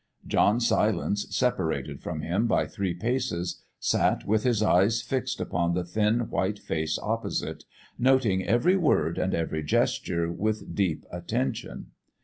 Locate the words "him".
2.21-2.47